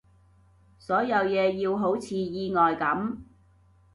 [0.79, 3.17] 所有嘢要好似意外噉